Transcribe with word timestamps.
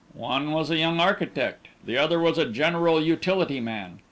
"One 0.15 0.49
was 0.51 0.71
a 0.71 0.77
young 0.77 0.99
architect, 0.99 1.67
the 1.85 1.95
other 1.99 2.17
was 2.17 2.39
a 2.39 2.49
general 2.49 2.99
utility 3.03 3.59
man. 3.59 3.99